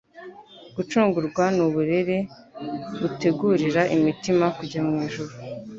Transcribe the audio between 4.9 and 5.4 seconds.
ijuru.